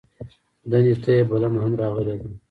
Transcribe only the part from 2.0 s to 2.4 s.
ده.